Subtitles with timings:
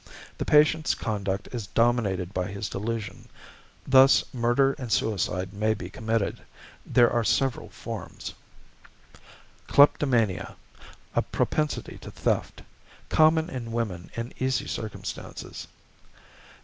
[0.39, 3.29] The patient's conduct is dominated by his delusion;
[3.85, 6.41] thus murder and suicide may be committed.
[6.87, 8.33] There are several forms:
[9.67, 10.55] Kleptomania,
[11.13, 12.63] a propensity to theft;
[13.09, 15.67] common in women in easy circumstances.